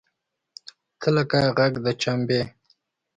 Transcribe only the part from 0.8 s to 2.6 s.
تۀ لکه غږ د چمبې!